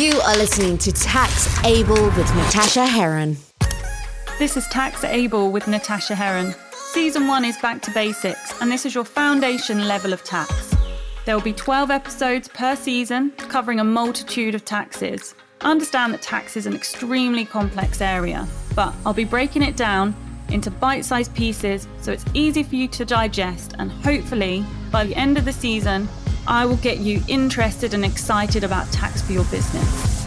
[0.00, 3.36] You are listening to Tax Able with Natasha Heron.
[4.38, 6.54] This is Tax Able with Natasha Heron.
[6.72, 10.74] Season 1 is back to basics, and this is your foundation level of tax.
[11.26, 15.34] There will be 12 episodes per season covering a multitude of taxes.
[15.60, 20.16] Understand that tax is an extremely complex area, but I'll be breaking it down
[20.48, 25.14] into bite sized pieces so it's easy for you to digest, and hopefully, by the
[25.14, 26.08] end of the season,
[26.50, 30.19] I will get you interested and excited about tax for your business.